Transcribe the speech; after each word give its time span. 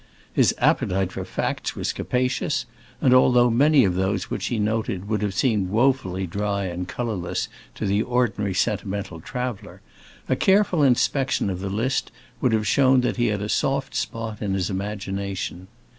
His 0.33 0.55
appetite 0.57 1.11
for 1.11 1.23
facts 1.23 1.75
was 1.75 1.93
capacious, 1.93 2.65
and 3.01 3.13
although 3.13 3.51
many 3.51 3.83
of 3.85 3.93
those 3.93 4.31
which 4.31 4.47
he 4.47 4.57
noted 4.57 5.07
would 5.07 5.21
have 5.21 5.35
seemed 5.35 5.69
woefully 5.69 6.25
dry 6.25 6.63
and 6.65 6.87
colorless 6.87 7.47
to 7.75 7.85
the 7.85 8.01
ordinary 8.01 8.55
sentimental 8.55 9.19
traveler, 9.21 9.79
a 10.27 10.35
careful 10.35 10.81
inspection 10.81 11.51
of 11.51 11.59
the 11.59 11.69
list 11.69 12.11
would 12.41 12.51
have 12.51 12.65
shown 12.65 13.01
that 13.01 13.17
he 13.17 13.27
had 13.27 13.43
a 13.43 13.47
soft 13.49 13.93
spot 13.93 14.41
in 14.41 14.55
his 14.55 14.71
imagination. 14.71 15.67